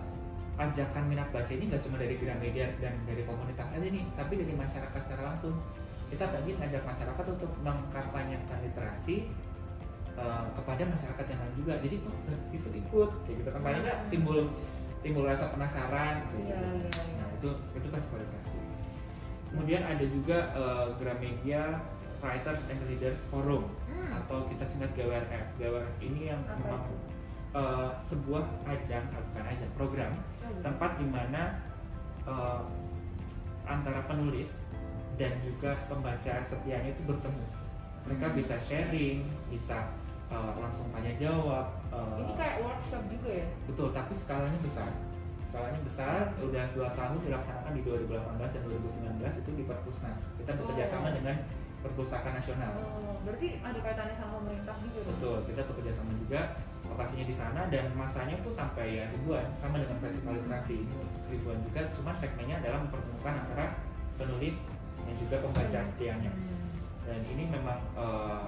[0.57, 4.53] ajakan minat baca ini nggak cuma dari Gramedia dan dari komunitas aja nih, tapi dari
[4.55, 5.59] masyarakat secara langsung.
[6.07, 9.27] Kita pengen ngajak masyarakat untuk mengkampanyekan literasi
[10.15, 11.73] eh, kepada masyarakat yang lain juga.
[11.83, 12.15] Jadi oh,
[12.55, 14.39] itu ikut, kayak gitu kan paling nggak timbul
[15.03, 16.23] timbul rasa penasaran.
[16.31, 16.37] Iya, gitu.
[16.47, 16.59] iya,
[16.95, 17.19] iya.
[17.19, 18.66] Nah, itu itu festival literasi.
[19.47, 21.79] Kemudian ada juga eh, Gramedia
[22.17, 24.13] Writers and Leaders Forum Hmm.
[24.13, 25.45] atau kita singkat GWRF.
[25.57, 26.83] GWRF ini yang Apa memang
[27.53, 30.11] eh, sebuah ajang, ah, bukan ajang, program
[30.59, 31.63] tempat di mana
[32.23, 32.61] eh,
[33.65, 34.51] antara penulis
[35.17, 37.45] dan juga pembaca setianya itu bertemu.
[38.05, 38.35] Mereka Hmm.
[38.37, 39.77] bisa sharing, bisa
[40.27, 41.71] eh, langsung tanya jawab.
[41.87, 43.45] eh, Ini kayak workshop juga ya?
[43.65, 44.91] Betul, tapi skalanya besar.
[45.47, 50.19] Skalanya besar, udah dua tahun dilaksanakan di 2018 dan 2019 itu di Perpusnas.
[50.35, 50.91] Kita bekerja Oh.
[50.91, 51.35] sama dengan
[51.77, 52.71] Perpustakaan Nasional.
[52.75, 54.99] Oh, berarti ada kaitannya sama pemerintah juga?
[55.07, 56.41] Betul, kita bekerja sama juga
[56.83, 60.95] lokasinya di sana dan masanya tuh sampai ya ribuan sama dengan festival literasi ini
[61.29, 61.81] ribuan juga.
[61.93, 63.65] Cuman segmennya adalah mempertemukan antara
[64.17, 64.57] penulis
[64.99, 66.31] dan juga pembaca setianya.
[66.33, 66.65] Hmm.
[67.07, 68.45] Dan ini memang eh,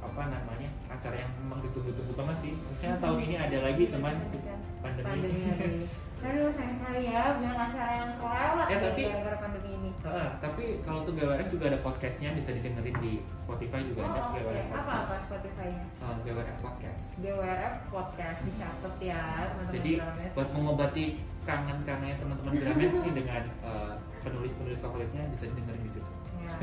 [0.00, 2.52] apa namanya acara yang memang ditunggu-tunggu banget sih.
[2.58, 4.58] Maksudnya tahun ini ada lagi Bisa cuman dihentikan.
[4.80, 5.06] pandemi.
[5.06, 5.80] pandemi lagi.
[6.20, 9.90] Aduh sayang sekali ya, banyak acara yang kelewat Eh, nih tapi- gara-gara pandemi ini.
[10.00, 14.24] Heeh, tapi kalau tuh GWRF juga ada podcastnya bisa didengerin di Spotify juga ada Oh
[14.26, 15.00] oke, GWRF apa Podcast.
[15.02, 15.84] apa Spotify-nya?
[15.90, 17.02] Eh, GWRF Podcast.
[17.18, 20.30] GWRF Podcast dicatat ya teman-teman Jadi Gramet.
[20.30, 21.04] buat mengobati
[21.42, 26.10] kangen-kangennya teman-teman Gramet sih dengan eh, penulis-penulis favoritnya bisa didengerin di situ.
[26.40, 26.56] ya,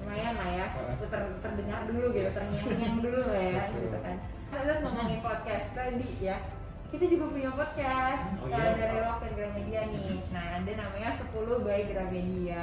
[0.00, 0.66] lumayan lah ya
[0.98, 2.34] ter terdengar dulu gitu Yes.
[2.34, 3.80] terngiang-ngiang dulu lah ya Betul.
[3.82, 4.16] gitu kan
[4.48, 6.36] terus ngomongin podcast tadi ya
[6.88, 8.72] kita juga punya podcast Oh, uh, iya?
[8.72, 10.16] dari Rock dan Gramedia nih.
[10.32, 12.62] Nah ada namanya 10 by Gramedia.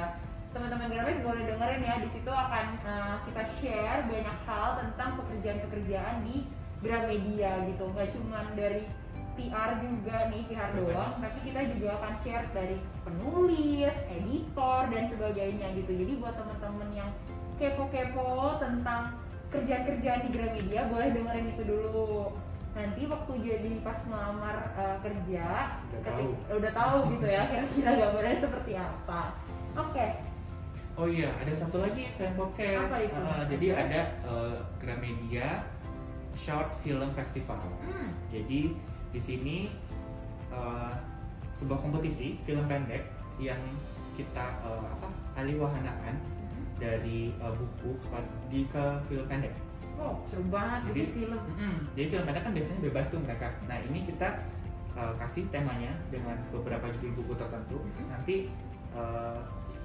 [0.50, 6.26] Teman-teman Gramedia boleh dengerin ya di situ akan uh, kita share banyak hal tentang pekerjaan-pekerjaan
[6.26, 6.42] di
[6.82, 7.86] Gramedia gitu.
[7.94, 8.82] Nggak cuma dari
[9.36, 15.70] PR juga nih PR doang tapi kita juga akan share dari penulis, editor dan sebagainya
[15.78, 15.92] gitu.
[15.92, 17.10] Jadi buat teman-teman yang
[17.62, 19.22] kepo-kepo tentang
[19.54, 22.34] kerjaan-kerjaan di Gramedia boleh dengerin itu dulu
[22.76, 25.46] nanti waktu jadi pas melamar uh, kerja
[25.88, 26.56] Udah ketik- tahu.
[26.60, 29.22] udah tahu gitu ya kira-kira gambarnya seperti apa
[29.74, 30.08] oke
[30.96, 32.88] Oh iya, ada satu lagi saya podcast.
[32.88, 33.20] Apa itu?
[33.20, 33.84] Eh, jadi Podcast?
[33.84, 35.48] ada eh, Gramedia
[36.32, 37.60] Short Film Festival.
[37.84, 38.08] hmm.
[38.32, 38.72] Jadi
[39.12, 39.68] di sini
[40.48, 40.92] eh,
[41.52, 43.60] sebuah kompetisi film pendek yang
[44.16, 46.16] kita eh, apa aliwahanakan
[46.80, 48.16] dari eh, buku ke,
[48.48, 49.52] di ke film pendek.
[49.96, 51.74] Oh seru banget Jadi- bikin film Mm-mm.
[51.92, 53.48] Jadi film pendek kan biasanya bebas tuh mereka.
[53.64, 54.28] Nah ini kita
[54.92, 57.78] uh, kasih temanya dengan beberapa judul buku tertentu.
[57.78, 58.04] Mhm.
[58.08, 58.34] Nanti
[58.92, 59.40] uh,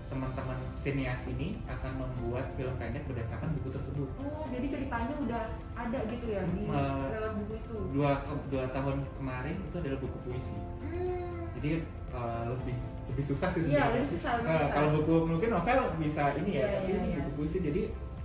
[0.07, 4.07] teman-teman sinias ini akan membuat film pendek berdasarkan buku tersebut.
[4.19, 8.11] oh jadi ceritanya udah ada gitu ya di Eh, lewat buku itu Dua
[8.47, 10.59] dua tahun kemarin itu adalah buku puisi.
[10.83, 11.55] hmm.
[11.55, 11.69] Jadi
[12.11, 12.75] uh, lebih
[13.07, 13.95] lebih susah sih iya sebenarnya.
[13.95, 17.07] lebih susah lebih susah kalau buku mungkin novel bisa ini ya, Iya, tapi iya, ini
[17.07, 17.17] iya.
[17.17, 17.81] buku puisi jadi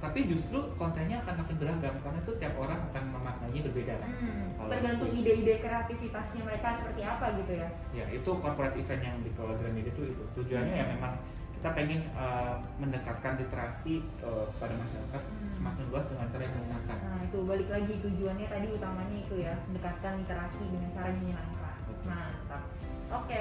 [0.07, 4.11] tapi justru kontennya akan makin beragam karena itu setiap orang akan memaknainya berbeda kan.
[4.15, 7.69] Hmm, Kalau tergantung ide-ide kreativitasnya mereka seperti apa gitu ya.
[7.91, 11.19] Ya itu corporate event yang dikelola Gramedia itu itu tujuannya ya memang
[11.59, 15.51] kita pengen uh, mendekatkan literasi uh, kepada masyarakat Hmm.
[15.51, 16.97] semakin luas dengan cara yang menyenangkan.
[17.03, 21.75] Nah itu balik lagi tujuannya tadi utamanya itu ya mendekatkan literasi dengan cara yang menyenangkan.
[22.07, 22.63] Mantap.
[23.11, 23.41] Oke.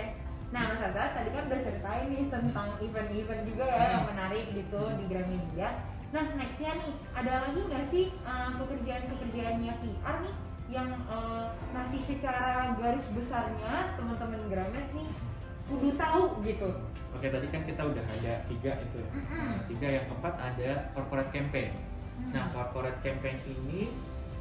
[0.50, 3.94] Nah Mas Azaz tadi kan udah ceritain nih tentang event-event juga ya Hmm.
[3.94, 4.98] yang menarik gitu Hmm.
[4.98, 5.70] di Gramedia.
[6.16, 10.36] Nah nextnya nih ada lagi nggak sih uh, pekerjaan-pekerjaannya PR nih
[10.72, 15.12] yang uh, masih secara garis besarnya teman-teman Grames nih
[15.68, 16.72] kudu tahu gitu.
[17.12, 19.10] Oke tadi kan kita udah ada tiga itu ya.
[19.12, 19.48] Mm-mm.
[19.60, 21.72] Nah, tiga yang keempat ada corporate campaign.
[22.16, 22.32] Hmm.
[22.32, 23.92] Nah corporate campaign ini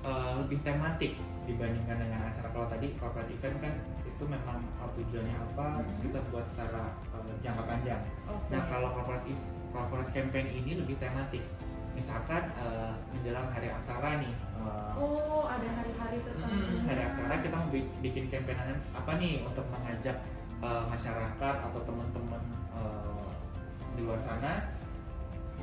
[0.06, 3.74] uh, lebih tematik dibandingkan dengan acara kalau tadi corporate event kan
[4.06, 4.62] itu memang
[4.94, 6.04] tujuannya apa terus Mhm.
[6.06, 8.02] kita buat secara uh, jangka panjang.
[8.30, 8.46] Oke.
[8.54, 9.26] Nah kalau corporate
[9.74, 11.42] corporate campaign ini lebih tematik.
[11.94, 14.34] Misalkan uh, menjelang hari aksara nih.
[14.56, 16.46] uh, Oh, ada hari-hari tertentu.
[16.46, 18.58] mm, hari aksara kita mau bi- bikin campaign
[18.90, 20.16] apa nih untuk mengajak
[20.58, 23.26] uh, masyarakat atau teman-teman uh,
[23.94, 24.70] di luar sana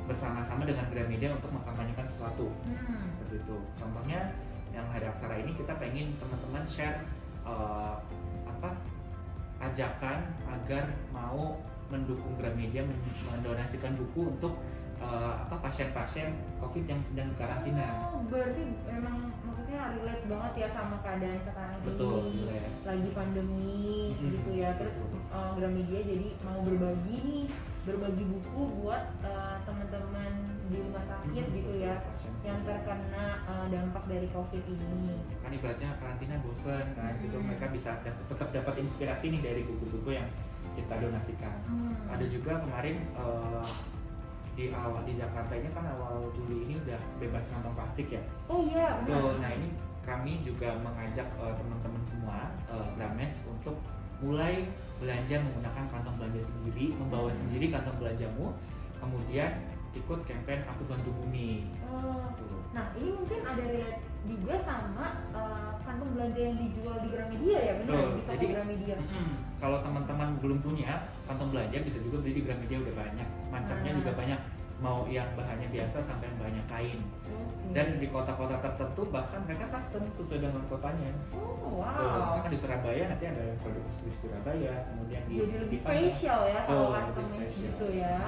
[0.02, 3.12] bersama-sama dengan Gramedia untuk mengkampanyekan sesuatu Hmm.
[3.14, 3.56] seperti itu.
[3.76, 4.32] Contohnya
[4.72, 7.04] yang hari aksara ini kita pengen teman-teman share
[7.44, 8.00] uh,
[8.48, 8.72] apa
[9.62, 11.60] ajakan agar mau
[11.92, 12.96] mendukung Gramedia men-
[13.28, 14.56] mendonasikan buku untuk
[14.96, 18.08] eh, apa pasien-pasien COVID yang sedang karantina.
[18.08, 22.48] Oh, berarti memang maksudnya relate banget ya sama keadaan sekarang Betul, ini.
[22.48, 22.70] relate.
[22.88, 23.76] Lagi pandemi
[24.16, 24.30] Mm-mm.
[24.32, 24.70] gitu ya.
[24.80, 24.96] Terus
[25.28, 27.44] eh, Gramedia jadi mau berbagi nih,
[27.84, 30.32] berbagi buku buat eh, teman-teman
[30.72, 32.32] di rumah sakit gitu ya pasien.
[32.42, 35.20] yang terkena eh, dampak dari COVID ini.
[35.38, 37.46] kan ibaratnya karantina bosen kan gitu Hmm.
[37.46, 40.26] mereka bisa tetap dapat inspirasi nih dari buku-buku yang
[40.72, 41.94] kita donasikan Hmm.
[42.08, 43.66] ada juga kemarin eh,
[44.52, 48.60] di awal di Jakarta ini kan awal Juli ini udah bebas kantong plastik ya Oh
[48.62, 49.36] iya, benar.
[49.38, 52.52] Nah ini kami juga mengajak eh, teman-teman semua
[52.96, 53.76] Gramex untuk
[54.18, 58.54] mulai belanja menggunakan kantong belanja sendiri membawa sendiri kantong belanjamu
[58.96, 59.50] kemudian
[59.92, 62.64] ikut campaign aku bantu bumi Oh, Tuh.
[62.72, 67.72] Nah, ini mungkin ada relate juga sama eh, kantong belanja yang dijual di Gramedia ya,
[67.76, 67.94] benar?
[68.08, 68.96] Di toko Jadi- Gramedia.
[68.96, 69.28] Mm-mm.
[69.58, 73.28] Kalau teman-teman belum punya kantong belanja bisa juga beli di Gramedia udah banyak.
[73.48, 73.98] Macamnya Ah.
[74.00, 74.40] juga banyak.
[74.82, 77.00] Mau yang bahannya biasa sampai yang banyak kain.
[77.22, 77.70] Oke.
[77.70, 81.12] Dan di kota-kota tertentu bahkan mereka custom sesuai dengan kotanya.
[81.30, 82.34] Oh, Tuh, wow.
[82.34, 85.92] misalkan di Surabaya nanti ada produk di Surabaya, kemudian di Jadi lebih di Padang.
[86.02, 87.62] spesial ya Tuh, kalau spesial.
[87.68, 88.18] gitu ya.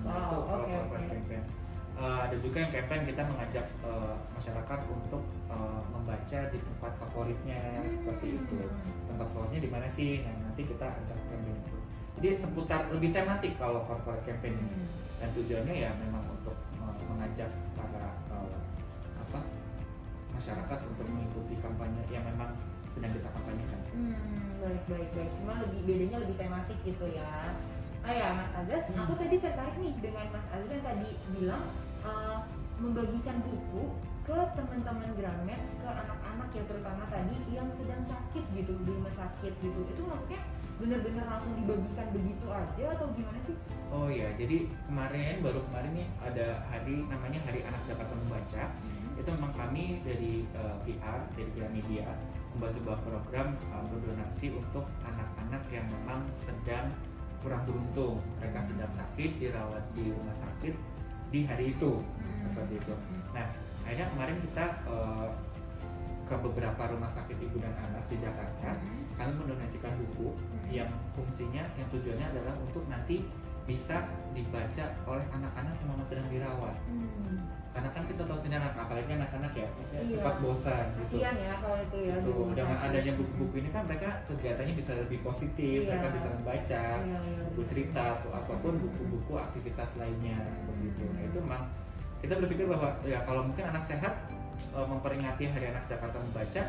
[0.00, 0.98] Hmm, kalau oke, oke.
[1.06, 1.44] campaign.
[1.92, 7.60] Eh, ada juga yang campaign kita mengajak eh, masyarakat untuk eh, membaca di tempat favoritnya
[7.94, 8.92] seperti itu Hmm.
[9.06, 11.76] tempat favoritnya di mana sih nah nanti kita ajak campaign itu
[12.16, 14.88] jadi seputar lebih tematik kalau corporate campaign ini Hmm.
[15.20, 18.56] dan tujuannya ya memang untuk uh, mengajak para uh,
[19.20, 19.44] apa
[20.32, 22.56] masyarakat untuk mengikuti kampanye yang memang
[22.90, 25.30] sedang kita kampanyekan Hmm, baik baik baik.
[25.36, 27.58] Cuma lebih bedanya lebih tematik gitu ya.
[28.00, 29.04] Ah ya Mas Azaz, Hmm.
[29.04, 31.64] aku tadi tertarik nih dengan Mas Azaz yang tadi bilang
[32.00, 32.38] eh,
[32.80, 33.92] membagikan buku
[34.24, 39.52] ke teman-teman Gramex, ke anak-anak ya terutama tadi yang sedang sakit gitu di rumah sakit
[39.60, 39.80] gitu.
[39.84, 40.40] Itu maksudnya
[40.80, 43.56] benar-benar langsung dibagikan begitu aja atau gimana sih?
[43.90, 48.62] oh ya jadi kemarin baru kemarin nih ada hari namanya Hari Anak Jakarta Membaca
[49.18, 52.06] itu memang kami dari uh, PR dari Gramedia
[52.54, 56.94] membuat sebuah program uh, berdonasi untuk anak-anak yang memang sedang
[57.40, 58.20] kurang beruntung.
[58.40, 60.74] Mereka sedang sakit dirawat di rumah sakit
[61.30, 62.00] di hari itu.
[62.00, 62.40] Hmm.
[62.50, 62.94] seperti itu.
[63.36, 63.46] Nah
[63.84, 65.28] akhirnya kemarin kita uh,
[66.30, 68.76] ke beberapa rumah sakit ibu dan anak di Jakarta.
[68.76, 69.02] Hmm.
[69.18, 70.32] kami mendonasikan buku
[70.72, 73.28] yang fungsinya yang tujuannya adalah untuk nanti
[73.70, 73.96] bisa
[74.30, 77.38] dibaca oleh anak-anak yang memang sedang dirawat Hmm.
[77.70, 80.18] karena kan kita tahu sendiri anak apalagi anak-anak ya Iya.
[80.18, 82.14] cepat bosan gitu Kasihan ya kalau itu ya.
[82.18, 85.88] rumah dengan adanya buku-buku ini kan mereka kegiatannya bisa lebih positif Iya.
[85.88, 87.42] mereka bisa membaca Iya, iya.
[87.46, 91.62] buku cerita atau ataupun buku-buku aktivitas lainnya seperti itu nah itu memang
[92.18, 94.14] kita berpikir bahwa ya kalau mungkin anak sehat
[94.70, 96.62] eh, memperingati Hari Anak Jakarta membaca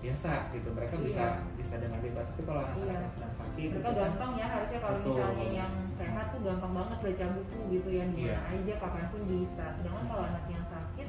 [0.00, 1.04] biasa gitu mereka Iya.
[1.04, 2.96] bisa bisa dengan bebas tapi kalau anak-anak Iya.
[2.98, 5.12] yang sedang sakit mereka itu kan gampang ya harusnya kalau Betul.
[5.12, 8.34] misalnya yang sehat tuh gampang banget baca buku gitu ya di Iya.
[8.34, 11.08] mana aja kapan pun bisa sedangkan kalau anak yang sakit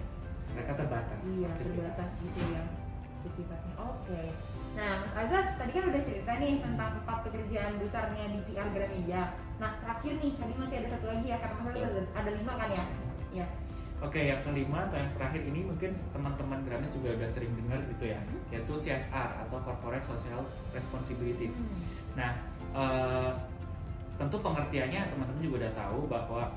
[0.52, 1.64] mereka terbatas iya aktivitas.
[1.64, 2.64] terbatas gitu ya
[3.22, 4.22] aktivitasnya oke
[4.72, 9.24] nah Mas Azaz tadi kan udah cerita nih tentang empat pekerjaan besarnya di PR Gramedia
[9.56, 12.54] nah terakhir nih tadi masih ada satu lagi ya karena Mas Azaz ada, ada lima
[12.56, 12.84] kan ya
[13.32, 13.46] ya
[14.02, 18.10] Oke, yang kelima atau yang terakhir ini mungkin teman-teman Gramet juga udah sering dengar gitu
[18.10, 18.42] ya, Hmm.
[18.50, 20.42] yaitu CSR atau Corporate Social
[20.74, 21.54] Responsibilities.
[21.54, 21.82] Hmm.
[22.18, 22.32] Nah,
[22.74, 23.32] eh,
[24.18, 26.50] tentu pengertiannya teman-teman juga udah tahu bahwa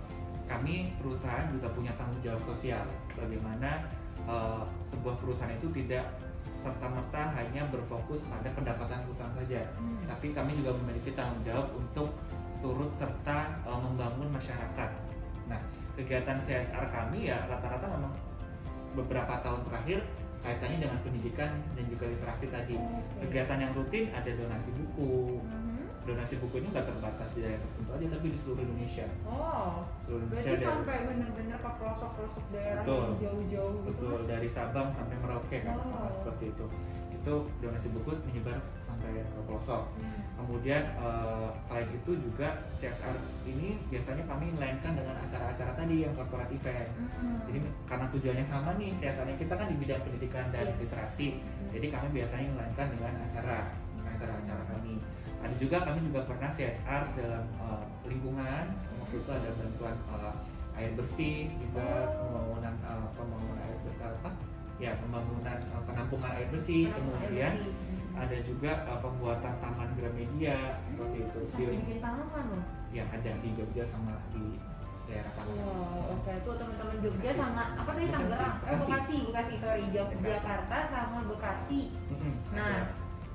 [0.44, 2.84] kami perusahaan juga punya tanggung jawab sosial.
[3.12, 3.84] Bagaimana
[4.24, 6.16] eh, sebuah perusahaan itu tidak
[6.56, 10.00] serta merta hanya berfokus pada pendapatan perusahaan saja, Hmm.
[10.08, 12.08] tapi kami juga memiliki tanggung jawab untuk
[12.64, 14.90] turut serta eh, membangun masyarakat.
[15.44, 15.60] Nah,
[15.94, 18.12] kegiatan CSR kami ya rata-rata memang
[18.94, 19.98] beberapa tahun terakhir
[20.38, 22.76] kaitannya dengan pendidikan dan juga literasi tadi.
[22.76, 23.24] Oke.
[23.24, 25.40] Kegiatan yang rutin ada donasi buku.
[25.40, 25.72] Mhm.
[26.04, 29.06] Donasi buku ini nggak terbatas di daerah tertentu aja, tapi di seluruh Indonesia.
[29.24, 30.68] oh Seluruh Indonesia berarti ada.
[30.68, 33.00] sampai bener-bener ke pelosok-pelosok daerah Betul.
[33.00, 36.12] yang jauh-jauh gitu Betul, dari Sabang sampai Merauke kan, Wow.
[36.12, 36.66] seperti itu.
[37.24, 39.82] Itu donasi buku menyebar sampai ke pelosok.
[39.96, 40.20] Hmm.
[40.36, 43.16] Kemudian eh, selain itu juga CSR
[43.48, 46.90] ini biasanya kami melainkan dengan acara-acara tadi yang corporate event.
[47.16, 47.40] Hmm.
[47.48, 47.58] Jadi
[47.88, 50.76] karena tujuannya sama nih, CSR-nya kita kan di bidang pendidikan dan Yes.
[50.84, 51.28] literasi.
[51.40, 51.70] Hmm.
[51.72, 53.56] Jadi kami biasanya melainkan dengan acara
[54.04, 54.94] acara-acara kami.
[55.40, 58.64] Ada juga kami juga pernah CSR dalam eh, lingkungan.
[59.00, 60.34] Waktu itu ada bantuan eh,
[60.76, 61.88] air bersih, juga
[62.20, 62.28] Oh.
[62.52, 64.30] pembangunan eh, pembangunan air bersih apa?
[64.84, 66.92] Ya pembangunan eh, penampungan air bersih.
[66.92, 67.72] Penampungan air Kemudian bersih.
[68.14, 71.40] Ada juga eh, pembuatan taman Gramedia seperti itu.
[71.48, 72.62] Sampai Di, bikin tanaman loh.
[72.92, 74.44] yang ada di Jogja sama di
[75.04, 75.66] daerah Tangerang.
[75.66, 77.40] Wow, oke tuh teman-teman Jogja Bekasi.
[77.40, 78.06] sama apa tadi.
[78.06, 78.54] Tangerang?
[78.60, 79.16] Eh Bekasi.
[79.24, 80.28] Bekasi, sorry, Jog- Bekasi.
[80.30, 81.80] Jakarta sama Bekasi.
[82.52, 82.76] Nah,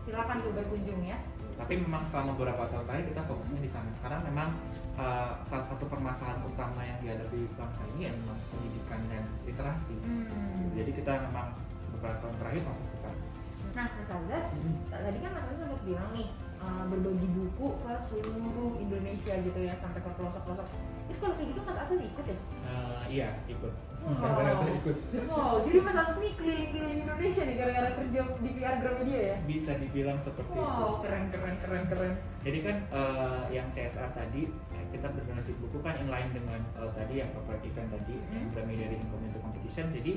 [0.06, 1.18] silakan tuh berkunjung ya.
[1.60, 4.50] Tapi memang selama beberapa tahun terakhir kita fokusnya di sana karena memang
[4.96, 10.72] uh, salah satu permasalahan utama yang dihadapi bangsa ini ya memang pendidikan dan literasi Hmm.
[10.72, 11.52] jadi kita memang
[11.92, 13.22] beberapa tahun terakhir fokus ke sana
[13.70, 14.50] Nah, Mas Azaz,
[14.90, 19.78] tadi kan Mas Azaz sempat bilang nih uh, berbagi buku ke seluruh Indonesia gitu ya
[19.78, 20.68] sampai ke pelosok-pelosok.
[21.06, 22.38] Itu kalau kayak gitu Mas Azaz ikut ya?
[22.66, 24.64] Uh, iya ikut Wow.
[24.80, 24.96] Ikut
[25.28, 29.36] Wow, jadi Mas Azaz nih keliling-keliling Indonesia nih gara-gara kerja di PR Gramedia ya?
[29.44, 32.14] bisa dibilang seperti itu Wow, keren keren keren keren.
[32.42, 37.14] Jadi kan eh, yang CSR tadi eh, kita berdonasi buku kan inline dengan eh, tadi
[37.18, 38.52] yang corporate event tadi yang Hmm.
[38.56, 39.86] Grammy Daring Community Competition.
[39.92, 40.14] Jadi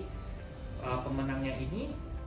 [0.80, 1.82] eh, pemenangnya ini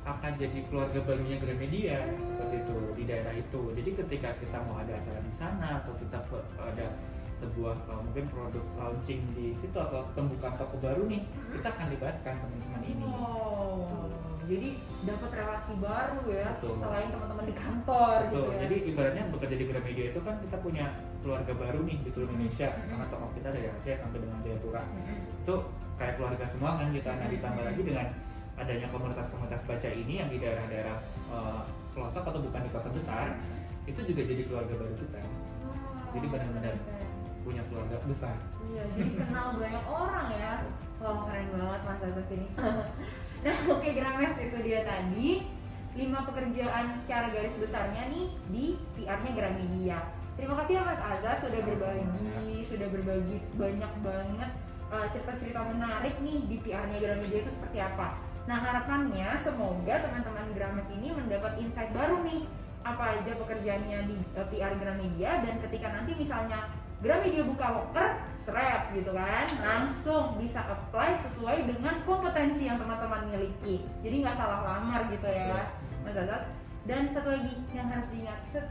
[0.06, 2.20] akan jadi keluarga barunya Gramedia Hmm.
[2.30, 3.62] seperti itu di daerah itu.
[3.74, 6.20] Jadi ketika kita mau ada acara di sana atau kita
[6.62, 6.88] ada
[7.36, 11.52] sebuah eh, mungkin produk launching di situ atau pembukaan toko baru nih, Hmm.
[11.60, 13.04] kita akan libatkan teman-teman ini.
[13.04, 14.08] Wow,
[14.46, 14.70] jadi
[15.04, 16.76] dapat relasi baru ya Betul.
[16.80, 18.34] selain teman-teman di kantor Betul.
[18.34, 18.58] gitu ya.
[18.64, 20.86] Jadi ibaratnya bekerja di Gramedia itu kan kita punya
[21.26, 22.70] keluarga baru nih di seluruh Indonesia.
[22.72, 22.88] Hmm.
[22.94, 24.82] Karena toko kita dari Aceh sampai dengan Jayapura.
[24.86, 25.18] Mm-mm.
[25.42, 25.56] Itu
[25.98, 27.10] kayak keluarga semua kan kita.
[27.10, 28.08] Nah ditambah lagi dengan
[28.56, 30.98] adanya komunitas-komunitas baca ini yang di daerah-daerah
[31.92, 33.36] pelosok atau bukan di kota besar,
[33.84, 35.20] itu juga jadi keluarga baru kita.
[36.16, 36.76] Jadi benar-benar.
[37.46, 38.36] Punya keluarga besar.
[38.66, 40.66] Iya, jadi kenal banyak orang ya.
[40.98, 42.48] Wah, keren banget Mas Azaz ini.
[43.46, 45.30] nah, oke Grames itu dia tadi
[45.96, 48.66] lima pekerjaan secara garis besarnya nih di
[48.98, 50.00] PR-nya Gramedia.
[50.36, 54.52] Terima kasih ya Mas Azaz sudah berbagi, sudah berbagi banyak banget
[54.92, 58.20] uh, cerita-cerita menarik nih di PR-nya Gramedia itu seperti apa.
[58.46, 62.44] Nah, harapannya semoga teman-teman Grames ini mendapat insight baru nih
[62.86, 66.70] apa aja pekerjaannya di uh, PR Gramedia dan ketika nanti misalnya
[67.06, 73.86] Gramedia buka loker, seret gitu kan, langsung bisa apply sesuai dengan kompetensi yang teman-teman miliki.
[74.02, 75.70] Jadi nggak salah lamar gitu ya,
[76.02, 76.50] Mas Azat.
[76.90, 78.66] Dan satu lagi yang harus diingat, set.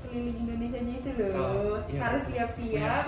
[0.00, 3.04] Keliling Indonesia-nya itu loh, Oh, iya, harus siap-siap.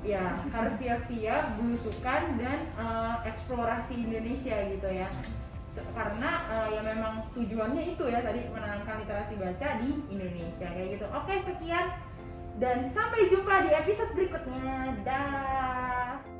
[0.00, 5.08] Ya harus siap-siap belusukan dan eh, eksplorasi Indonesia gitu ya.
[5.92, 11.06] Karena eh, ya memang tujuannya itu ya tadi menanamkan literasi baca di Indonesia kayak gitu.
[11.12, 11.92] Oke sekian
[12.56, 14.96] dan sampai jumpa di episode berikutnya.
[15.04, 16.35] Dah.